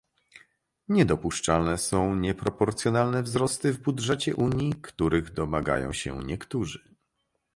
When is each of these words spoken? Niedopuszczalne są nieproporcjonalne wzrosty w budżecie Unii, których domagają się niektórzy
Niedopuszczalne 0.89 1.77
są 1.77 2.15
nieproporcjonalne 2.15 3.23
wzrosty 3.23 3.73
w 3.73 3.81
budżecie 3.81 4.35
Unii, 4.35 4.73
których 4.73 5.33
domagają 5.33 5.93
się 5.93 6.19
niektórzy 6.23 6.95